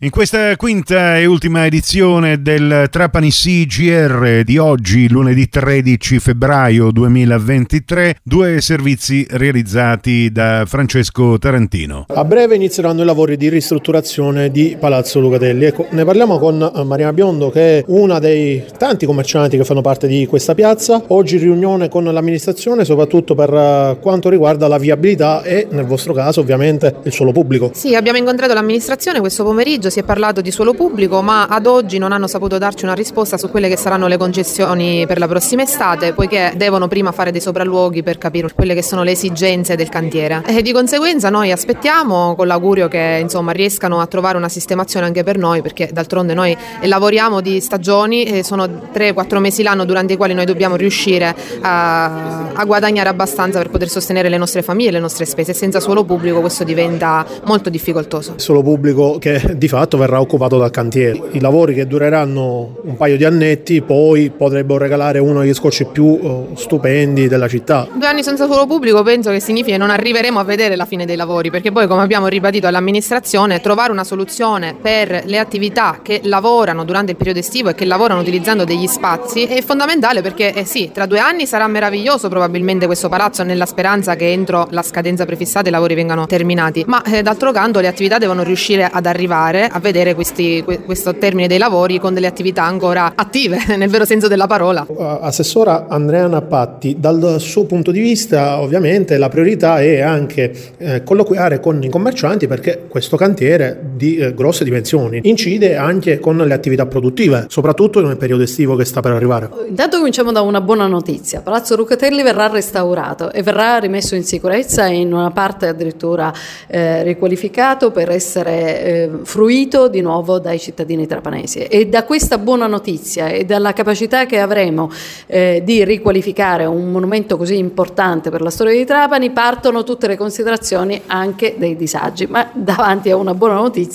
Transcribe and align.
In 0.00 0.10
questa 0.10 0.54
quinta 0.54 1.18
e 1.18 1.26
ultima 1.26 1.66
edizione 1.66 2.40
del 2.40 2.86
Trapani 2.88 3.30
CGR 3.30 4.44
di 4.44 4.56
oggi, 4.56 5.08
lunedì 5.08 5.48
13 5.48 6.20
febbraio 6.20 6.92
2023, 6.92 8.18
due 8.22 8.60
servizi 8.60 9.26
realizzati 9.28 10.30
da 10.30 10.62
Francesco 10.68 11.36
Tarantino. 11.36 12.04
A 12.06 12.24
breve 12.24 12.54
inizieranno 12.54 13.02
i 13.02 13.04
lavori 13.04 13.36
di 13.36 13.48
ristrutturazione 13.48 14.52
di 14.52 14.76
Palazzo 14.78 15.18
Lucatelli. 15.18 15.64
Ecco, 15.64 15.88
ne 15.90 16.04
parliamo 16.04 16.38
con 16.38 16.62
eh, 16.62 16.84
Marina 16.84 17.12
Biondo 17.12 17.50
che 17.50 17.78
è 17.80 17.84
una 17.88 18.20
dei 18.20 18.62
tanti 18.78 19.04
commercianti 19.04 19.56
che 19.56 19.64
fanno 19.64 19.80
parte 19.80 20.06
di 20.06 20.26
questa 20.26 20.54
piazza. 20.54 21.02
Oggi 21.08 21.38
riunione 21.38 21.88
con 21.88 22.04
l'amministrazione 22.04 22.84
soprattutto 22.84 23.34
per 23.34 23.52
eh, 23.52 23.96
quanto 24.00 24.28
riguarda 24.28 24.68
la 24.68 24.78
viabilità 24.78 25.42
e 25.42 25.66
nel 25.68 25.86
vostro 25.86 26.12
caso 26.12 26.38
ovviamente 26.38 26.98
il 27.02 27.10
suolo 27.10 27.32
pubblico. 27.32 27.72
Sì, 27.74 27.96
abbiamo 27.96 28.18
incontrato 28.18 28.54
l'amministrazione 28.54 29.18
questo 29.18 29.42
pomeriggio 29.42 29.86
pomeriggio 29.88 29.90
si 29.90 29.98
è 30.00 30.02
parlato 30.02 30.40
di 30.40 30.50
suolo 30.50 30.74
pubblico, 30.74 31.22
ma 31.22 31.46
ad 31.46 31.66
oggi 31.66 31.98
non 31.98 32.12
hanno 32.12 32.26
saputo 32.26 32.58
darci 32.58 32.84
una 32.84 32.94
risposta 32.94 33.36
su 33.36 33.50
quelle 33.50 33.68
che 33.68 33.76
saranno 33.76 34.06
le 34.06 34.16
concessioni 34.16 35.06
per 35.06 35.18
la 35.18 35.26
prossima 35.26 35.62
estate, 35.62 36.12
poiché 36.12 36.52
devono 36.56 36.88
prima 36.88 37.12
fare 37.12 37.32
dei 37.32 37.40
sopralluoghi 37.40 38.02
per 38.02 38.18
capire 38.18 38.52
quelle 38.54 38.74
che 38.74 38.82
sono 38.82 39.02
le 39.02 39.12
esigenze 39.12 39.76
del 39.76 39.88
cantiere. 39.88 40.42
E 40.46 40.62
di 40.62 40.72
conseguenza 40.72 41.30
noi 41.30 41.50
aspettiamo 41.50 42.34
con 42.34 42.46
l'augurio 42.46 42.88
che 42.88 43.18
insomma, 43.20 43.52
riescano 43.52 44.00
a 44.00 44.06
trovare 44.06 44.36
una 44.36 44.48
sistemazione 44.48 45.06
anche 45.06 45.22
per 45.22 45.38
noi, 45.38 45.62
perché 45.62 45.90
d'altronde 45.92 46.34
noi 46.34 46.56
lavoriamo 46.82 47.40
di 47.40 47.60
stagioni, 47.60 48.42
sono 48.44 48.64
3-4 48.92 49.38
mesi 49.38 49.62
l'anno 49.62 49.84
durante 49.84 50.12
i 50.12 50.16
quali 50.16 50.34
noi 50.34 50.44
dobbiamo 50.44 50.76
riuscire 50.76 51.34
a, 51.60 52.52
a 52.52 52.64
guadagnare 52.64 53.08
abbastanza 53.08 53.58
per 53.58 53.70
poter 53.70 53.88
sostenere 53.88 54.28
le 54.28 54.38
nostre 54.38 54.62
famiglie, 54.62 54.90
le 54.90 55.00
nostre 55.00 55.24
spese. 55.24 55.54
Senza 55.54 55.80
suolo 55.80 56.04
pubblico 56.04 56.40
questo 56.40 56.64
diventa 56.64 57.24
molto 57.44 57.70
difficoltoso. 57.70 58.34
Suolo 58.36 58.62
pubblico 58.62 59.18
che 59.18 59.56
di 59.56 59.68
fatto 59.68 59.77
fatto 59.78 59.96
verrà 59.96 60.20
occupato 60.20 60.58
dal 60.58 60.70
cantiere. 60.70 61.20
I 61.32 61.40
lavori 61.40 61.74
che 61.74 61.86
dureranno 61.86 62.78
un 62.82 62.96
paio 62.96 63.16
di 63.16 63.24
annetti 63.24 63.80
poi 63.82 64.30
potrebbero 64.30 64.78
regalare 64.78 65.18
uno 65.18 65.40
degli 65.40 65.54
scorci 65.54 65.86
più 65.86 66.04
uh, 66.04 66.48
stupendi 66.54 67.28
della 67.28 67.48
città. 67.48 67.86
Due 67.92 68.06
anni 68.06 68.22
senza 68.22 68.46
suolo 68.46 68.66
pubblico 68.66 69.02
penso 69.02 69.30
che 69.30 69.40
significa 69.40 69.76
che 69.76 69.78
non 69.78 69.90
arriveremo 69.90 70.38
a 70.38 70.44
vedere 70.44 70.76
la 70.76 70.84
fine 70.84 71.06
dei 71.06 71.16
lavori 71.16 71.50
perché 71.50 71.70
poi 71.70 71.86
come 71.86 72.02
abbiamo 72.02 72.26
ribadito 72.26 72.66
all'amministrazione 72.66 73.60
trovare 73.60 73.92
una 73.92 74.04
soluzione 74.04 74.74
per 74.80 75.22
le 75.24 75.38
attività 75.38 76.00
che 76.02 76.20
lavorano 76.24 76.84
durante 76.84 77.12
il 77.12 77.16
periodo 77.16 77.38
estivo 77.38 77.68
e 77.68 77.74
che 77.74 77.84
lavorano 77.84 78.20
utilizzando 78.20 78.64
degli 78.64 78.86
spazi 78.86 79.44
è 79.44 79.62
fondamentale 79.62 80.22
perché 80.22 80.52
eh 80.52 80.64
sì, 80.64 80.90
tra 80.92 81.06
due 81.06 81.18
anni 81.18 81.46
sarà 81.46 81.66
meraviglioso 81.66 82.28
probabilmente 82.28 82.86
questo 82.86 83.08
palazzo 83.08 83.42
nella 83.42 83.66
speranza 83.66 84.16
che 84.16 84.32
entro 84.32 84.66
la 84.70 84.82
scadenza 84.82 85.24
prefissata 85.24 85.68
i 85.68 85.72
lavori 85.72 85.94
vengano 85.94 86.26
terminati, 86.26 86.84
ma 86.86 87.02
eh, 87.02 87.22
d'altro 87.22 87.52
canto 87.52 87.80
le 87.80 87.86
attività 87.86 88.18
devono 88.18 88.42
riuscire 88.42 88.88
ad 88.90 89.06
arrivare 89.06 89.67
a 89.70 89.78
vedere 89.80 90.14
questi, 90.14 90.64
questo 90.84 91.14
termine 91.16 91.48
dei 91.48 91.58
lavori 91.58 91.98
con 91.98 92.14
delle 92.14 92.26
attività 92.26 92.64
ancora 92.64 93.12
attive, 93.14 93.58
nel 93.76 93.88
vero 93.88 94.04
senso 94.04 94.28
della 94.28 94.46
parola. 94.46 94.86
Assessora 95.20 95.86
Andrea 95.88 96.40
Patti, 96.42 96.96
dal 96.98 97.36
suo 97.38 97.64
punto 97.64 97.90
di 97.90 98.00
vista 98.00 98.60
ovviamente 98.60 99.16
la 99.18 99.28
priorità 99.28 99.80
è 99.80 100.00
anche 100.00 100.52
eh, 100.78 101.02
colloquiare 101.02 101.60
con 101.60 101.82
i 101.82 101.88
commercianti 101.88 102.46
perché 102.46 102.84
questo 102.88 103.16
cantiere 103.16 103.80
di 103.98 104.16
eh, 104.16 104.32
grosse 104.32 104.64
dimensioni 104.64 105.20
incide 105.24 105.76
anche 105.76 106.18
con 106.20 106.38
le 106.38 106.54
attività 106.54 106.86
produttive, 106.86 107.46
soprattutto 107.48 108.00
nel 108.00 108.16
periodo 108.16 108.44
estivo 108.44 108.76
che 108.76 108.86
sta 108.86 109.00
per 109.00 109.12
arrivare. 109.12 109.50
Intanto 109.68 109.98
cominciamo 109.98 110.32
da 110.32 110.40
una 110.40 110.62
buona 110.62 110.86
notizia, 110.86 111.42
Palazzo 111.42 111.76
Rucatelli 111.76 112.22
verrà 112.22 112.46
restaurato 112.46 113.30
e 113.32 113.42
verrà 113.42 113.78
rimesso 113.78 114.14
in 114.14 114.22
sicurezza 114.22 114.86
e 114.86 114.94
in 114.94 115.12
una 115.12 115.30
parte 115.32 115.66
addirittura 115.66 116.32
eh, 116.68 117.02
riqualificato 117.02 117.90
per 117.90 118.10
essere 118.10 118.84
eh, 118.84 119.10
fruito 119.24 119.88
di 119.88 120.00
nuovo 120.00 120.38
dai 120.38 120.58
cittadini 120.58 121.06
trapanesi. 121.06 121.58
E 121.58 121.86
da 121.88 122.04
questa 122.04 122.38
buona 122.38 122.68
notizia 122.68 123.28
e 123.28 123.44
dalla 123.44 123.72
capacità 123.72 124.26
che 124.26 124.38
avremo 124.38 124.90
eh, 125.26 125.62
di 125.64 125.84
riqualificare 125.84 126.64
un 126.64 126.90
monumento 126.90 127.36
così 127.36 127.58
importante 127.58 128.30
per 128.30 128.42
la 128.42 128.50
storia 128.50 128.74
di 128.74 128.84
Trapani 128.84 129.30
partono 129.30 129.82
tutte 129.82 130.06
le 130.06 130.16
considerazioni 130.16 131.02
anche 131.06 131.56
dei 131.58 131.74
disagi, 131.74 132.26
ma 132.26 132.48
davanti 132.52 133.10
a 133.10 133.16
una 133.16 133.34
buona 133.34 133.54
notizia 133.54 133.86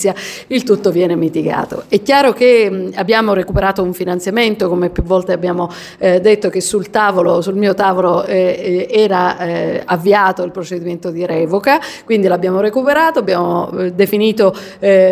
il 0.47 0.63
tutto 0.63 0.91
viene 0.91 1.15
mitigato. 1.15 1.83
È 1.87 2.01
chiaro 2.01 2.33
che 2.33 2.91
abbiamo 2.95 3.33
recuperato 3.33 3.83
un 3.83 3.93
finanziamento, 3.93 4.67
come 4.67 4.89
più 4.89 5.03
volte 5.03 5.33
abbiamo 5.33 5.69
eh, 5.97 6.19
detto 6.19 6.49
che 6.49 6.61
sul 6.61 6.89
tavolo, 6.89 7.41
sul 7.41 7.55
mio 7.55 7.73
tavolo 7.73 8.25
eh, 8.25 8.87
eh 8.91 9.01
era 9.03 9.37
eh, 9.39 9.81
avviato 9.85 10.43
il 10.43 10.51
procedimento 10.51 11.09
di 11.09 11.25
revoca, 11.25 11.79
quindi 12.05 12.27
l'abbiamo 12.27 12.59
recuperato, 12.59 13.19
abbiamo 13.19 13.69
eh, 13.77 13.91
definito 13.91 14.55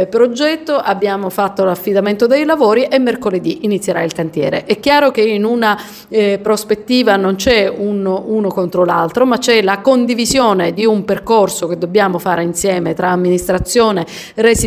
progetti 0.10 0.40
progetto, 0.42 0.78
abbiamo 0.78 1.30
fatto 1.30 1.64
l'affidamento 1.64 2.26
dei 2.26 2.46
lavori 2.46 2.84
e 2.84 3.00
mercoledì 3.00 3.66
inizierà 3.66 4.02
il 4.02 4.14
cantiere. 4.14 4.66
È 4.66 4.80
chiaro 4.80 5.12
che 5.12 5.22
in 5.22 5.44
una 5.44 5.80
eh, 6.10 6.40
prospettiva 6.42 7.16
non 7.16 7.36
c'è 7.36 7.68
uno, 7.68 8.24
uno 8.28 8.48
contro 8.50 8.86
l'altro, 8.86 9.26
ma 9.26 9.38
c'è 9.38 9.62
la 9.62 9.80
condivisione 9.80 10.74
di 10.74 10.86
un 10.86 11.04
percorso 11.04 11.68
che 11.68 11.78
dobbiamo 11.78 12.18
fare 12.18 12.44
insieme 12.44 12.94
tra 12.94 13.10
amministrazione, 13.10 14.06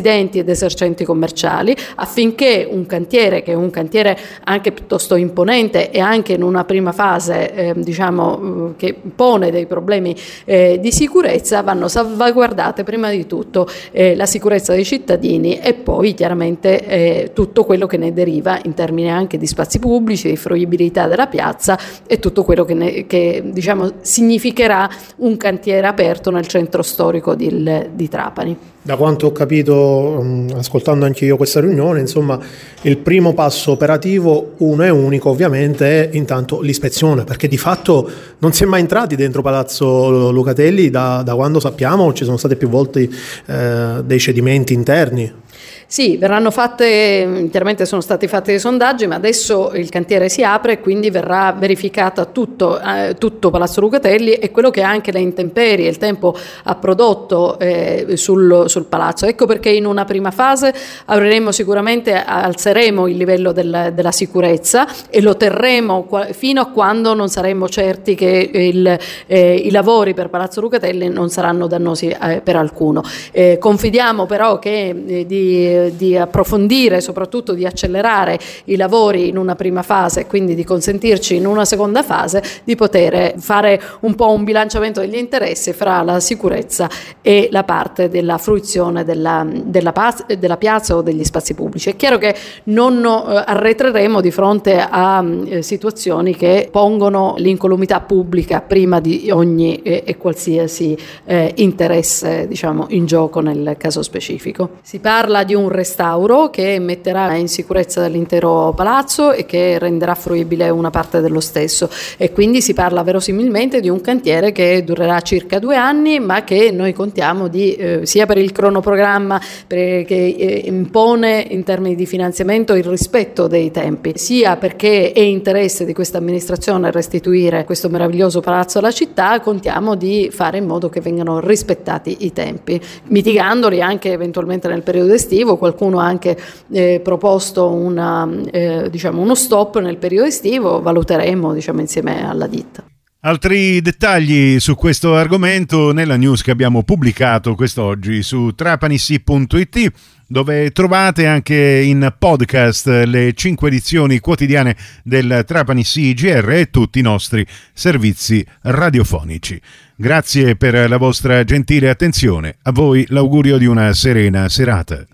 residenti 0.04 0.38
ed 0.38 0.48
esercenti 0.48 1.04
commerciali 1.04 1.74
affinché 1.96 2.68
un 2.70 2.84
cantiere, 2.86 3.42
che 3.42 3.52
è 3.52 3.54
un 3.54 3.70
cantiere 3.70 4.16
anche 4.44 4.72
piuttosto 4.72 5.16
imponente 5.16 5.90
e 5.90 6.00
anche 6.00 6.34
in 6.34 6.42
una 6.42 6.64
prima 6.64 6.92
fase 6.92 7.54
eh, 7.54 7.72
diciamo, 7.76 8.72
eh, 8.72 8.76
che 8.76 8.94
pone 9.14 9.50
dei 9.50 9.66
problemi 9.66 10.14
eh, 10.44 10.78
di 10.80 10.92
sicurezza, 10.92 11.62
vanno 11.62 11.88
salvaguardate 11.88 12.84
prima 12.84 13.10
di 13.10 13.26
tutto 13.26 13.66
eh, 13.92 14.14
la 14.14 14.26
sicurezza 14.26 14.74
dei 14.74 14.84
cittadini 14.84 15.58
e 15.58 15.72
poi 15.72 16.12
chiaramente 16.12 16.84
eh, 16.84 17.30
tutto 17.32 17.64
quello 17.64 17.86
che 17.86 17.96
ne 17.96 18.12
deriva 18.12 18.60
in 18.64 18.74
termini 18.74 19.10
anche 19.10 19.38
di 19.38 19.46
spazi 19.46 19.78
pubblici, 19.78 20.28
di 20.28 20.36
fruibilità 20.36 21.08
della 21.08 21.26
piazza 21.26 21.78
e 22.06 22.18
tutto 22.18 22.44
quello 22.44 22.64
che, 22.64 22.74
ne, 22.74 23.06
che 23.06 23.42
diciamo, 23.44 23.92
significherà 24.00 24.88
un 25.16 25.36
cantiere 25.36 25.86
aperto 25.86 26.30
nel 26.30 26.46
centro 26.46 26.82
storico 26.82 27.34
di, 27.34 27.88
di 27.94 28.08
Trapani. 28.08 28.72
Da 28.86 28.96
quanto 28.96 29.28
ho 29.28 29.32
capito, 29.32 29.74
mm, 30.22 30.50
ascoltando 30.56 31.04
anche 31.04 31.24
io 31.24 31.36
questa 31.36 31.60
riunione, 31.60 32.00
insomma, 32.00 32.38
il 32.82 32.96
primo 32.98 33.34
passo 33.34 33.72
operativo, 33.72 34.54
uno 34.58 34.84
e 34.84 34.90
unico 34.90 35.30
ovviamente, 35.30 36.10
è 36.10 36.16
intanto 36.16 36.60
l'ispezione, 36.60 37.24
perché 37.24 37.48
di 37.48 37.58
fatto 37.58 38.08
non 38.38 38.52
si 38.52 38.64
è 38.64 38.66
mai 38.66 38.80
entrati 38.80 39.16
dentro 39.16 39.42
Palazzo 39.42 40.30
Lucatelli 40.30 40.90
da, 40.90 41.22
da 41.24 41.34
quando 41.34 41.60
sappiamo 41.60 42.12
ci 42.12 42.24
sono 42.24 42.36
stati 42.36 42.56
più 42.56 42.68
volte 42.68 43.08
eh, 43.46 44.02
dei 44.04 44.18
cedimenti 44.18 44.72
interni. 44.72 45.42
Sì, 45.86 46.16
verranno 46.16 46.50
fatte, 46.50 47.48
chiaramente 47.50 47.86
sono 47.86 48.00
stati 48.00 48.26
fatti 48.26 48.50
dei 48.50 48.58
sondaggi, 48.58 49.06
ma 49.06 49.14
adesso 49.14 49.72
il 49.74 49.90
cantiere 49.90 50.28
si 50.28 50.42
apre 50.42 50.72
e 50.72 50.80
quindi 50.80 51.10
verrà 51.10 51.54
verificata 51.56 52.24
tutto, 52.24 52.80
eh, 52.80 53.14
tutto 53.18 53.50
Palazzo 53.50 53.80
Lucatelli 53.80 54.32
e 54.32 54.50
quello 54.50 54.70
che 54.70 54.82
anche 54.82 55.12
le 55.12 55.20
intemperie, 55.20 55.88
il 55.88 55.98
tempo 55.98 56.36
ha 56.64 56.74
prodotto 56.74 57.58
eh, 57.58 58.14
sul, 58.14 58.64
sul, 58.66 58.86
palazzo. 58.86 59.26
Ecco 59.26 59.46
perché 59.46 59.68
in 59.68 59.86
una 59.86 60.04
prima 60.04 60.30
fase 60.30 60.74
avremo 61.04 61.52
sicuramente, 61.52 62.14
alzeremo 62.14 63.06
il 63.06 63.16
livello 63.16 63.52
del, 63.52 63.92
della 63.94 64.12
sicurezza 64.12 64.88
e 65.10 65.20
lo 65.20 65.36
terremo 65.36 66.08
fino 66.32 66.60
a 66.60 66.66
quando 66.66 67.14
non 67.14 67.28
saremo 67.28 67.68
certi 67.68 68.14
che 68.14 68.50
il, 68.52 68.98
eh, 69.26 69.54
i 69.54 69.70
lavori 69.70 70.14
per 70.14 70.28
Palazzo 70.28 70.60
Lucatelli 70.60 71.08
non 71.08 71.28
saranno 71.28 71.66
dannosi 71.66 72.08
eh, 72.08 72.40
per 72.42 72.56
alcuno. 72.56 73.02
Eh, 73.30 73.58
confidiamo 73.60 74.26
però 74.26 74.58
che 74.58 74.94
eh, 75.06 75.26
di 75.44 76.04
di 76.14 76.16
approfondire, 76.16 77.00
soprattutto 77.00 77.52
di 77.52 77.64
accelerare 77.64 78.38
i 78.64 78.76
lavori 78.76 79.28
in 79.28 79.36
una 79.36 79.54
prima 79.54 79.82
fase 79.82 80.20
e 80.20 80.26
quindi 80.26 80.54
di 80.54 80.64
consentirci 80.64 81.36
in 81.36 81.46
una 81.46 81.64
seconda 81.64 82.02
fase 82.02 82.42
di 82.64 82.76
poter 82.76 83.34
fare 83.38 83.80
un 84.00 84.14
po' 84.14 84.30
un 84.30 84.44
bilanciamento 84.44 85.00
degli 85.00 85.16
interessi 85.16 85.72
fra 85.72 86.02
la 86.02 86.20
sicurezza 86.20 86.88
e 87.22 87.48
la 87.50 87.64
parte 87.64 88.08
della 88.08 88.38
fruizione 88.38 89.04
della, 89.04 89.46
della, 89.48 89.92
della 90.38 90.56
piazza 90.56 90.96
o 90.96 91.02
degli 91.02 91.24
spazi 91.24 91.54
pubblici. 91.54 91.90
È 91.90 91.96
chiaro 91.96 92.18
che 92.18 92.34
non 92.64 93.04
eh, 93.04 93.42
arretreremo 93.46 94.20
di 94.20 94.30
fronte 94.30 94.78
a 94.78 95.24
eh, 95.46 95.62
situazioni 95.62 96.36
che 96.36 96.68
pongono 96.70 97.34
l'incolumità 97.38 98.00
pubblica 98.00 98.60
prima 98.60 99.00
di 99.00 99.30
ogni 99.30 99.76
e, 99.82 100.02
e 100.06 100.16
qualsiasi 100.16 100.96
eh, 101.24 101.52
interesse 101.56 102.46
diciamo, 102.46 102.86
in 102.90 103.06
gioco 103.06 103.40
nel 103.40 103.76
caso 103.78 104.02
specifico. 104.02 104.70
Si 104.82 104.98
parla 104.98 105.33
di 105.42 105.54
un 105.54 105.68
restauro 105.68 106.50
che 106.50 106.78
metterà 106.78 107.34
in 107.34 107.48
sicurezza 107.48 108.06
l'intero 108.06 108.72
palazzo 108.76 109.32
e 109.32 109.44
che 109.46 109.78
renderà 109.78 110.14
fruibile 110.14 110.70
una 110.70 110.90
parte 110.90 111.20
dello 111.20 111.40
stesso. 111.40 111.90
E 112.16 112.30
quindi 112.30 112.60
si 112.60 112.74
parla 112.74 113.02
verosimilmente 113.02 113.80
di 113.80 113.88
un 113.88 114.00
cantiere 114.00 114.52
che 114.52 114.84
durerà 114.84 115.20
circa 115.22 115.58
due 115.58 115.76
anni 115.76 116.20
ma 116.20 116.44
che 116.44 116.70
noi 116.70 116.92
contiamo 116.92 117.48
di 117.48 117.74
eh, 117.74 118.06
sia 118.06 118.26
per 118.26 118.38
il 118.38 118.52
cronoprogramma 118.52 119.40
per, 119.66 120.04
che 120.04 120.36
eh, 120.38 120.62
impone 120.66 121.46
in 121.50 121.62
termini 121.64 121.94
di 121.94 122.06
finanziamento 122.06 122.74
il 122.74 122.84
rispetto 122.84 123.46
dei 123.46 123.70
tempi 123.70 124.12
sia 124.16 124.56
perché 124.56 125.12
è 125.12 125.20
interesse 125.20 125.84
di 125.84 125.92
questa 125.92 126.18
amministrazione 126.18 126.90
restituire 126.90 127.64
questo 127.64 127.88
meraviglioso 127.88 128.40
palazzo 128.40 128.78
alla 128.78 128.90
città 128.90 129.40
contiamo 129.40 129.94
di 129.94 130.28
fare 130.30 130.58
in 130.58 130.66
modo 130.66 130.88
che 130.88 131.00
vengano 131.00 131.40
rispettati 131.40 132.18
i 132.20 132.32
tempi 132.32 132.80
mitigandoli 133.08 133.80
anche 133.80 134.12
eventualmente 134.12 134.68
nel 134.68 134.82
periodo 134.82 135.12
estivo 135.12 135.23
estivo, 135.24 135.56
qualcuno 135.56 135.98
ha 136.00 136.06
anche 136.06 136.38
eh, 136.70 137.00
proposto 137.02 137.70
una, 137.70 138.28
eh, 138.50 138.88
diciamo 138.90 139.20
uno 139.20 139.34
stop 139.34 139.80
nel 139.80 139.96
periodo 139.96 140.26
estivo, 140.26 140.80
valuteremo 140.80 141.52
diciamo, 141.52 141.80
insieme 141.80 142.26
alla 142.26 142.46
ditta. 142.46 142.84
Altri 143.26 143.80
dettagli 143.80 144.60
su 144.60 144.74
questo 144.74 145.16
argomento 145.16 145.94
nella 145.94 146.16
news 146.16 146.42
che 146.42 146.50
abbiamo 146.50 146.82
pubblicato 146.82 147.54
quest'oggi 147.54 148.22
su 148.22 148.52
trapanissi.it 148.54 149.92
dove 150.26 150.72
trovate 150.72 151.26
anche 151.26 151.54
in 151.54 152.14
podcast 152.18 152.86
le 153.06 153.32
cinque 153.32 153.68
edizioni 153.68 154.18
quotidiane 154.18 154.76
del 155.02 155.42
Trapani 155.46 155.82
CGR 155.82 156.50
e 156.50 156.70
tutti 156.70 156.98
i 156.98 157.02
nostri 157.02 157.46
servizi 157.72 158.44
radiofonici. 158.60 159.58
Grazie 159.96 160.56
per 160.56 160.86
la 160.86 160.96
vostra 160.98 161.44
gentile 161.44 161.88
attenzione, 161.88 162.56
a 162.62 162.72
voi 162.72 163.06
l'augurio 163.08 163.56
di 163.56 163.64
una 163.64 163.94
serena 163.94 164.50
serata. 164.50 165.06